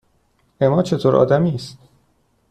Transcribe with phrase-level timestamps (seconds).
[0.61, 1.77] اِما چطور آدمی است؟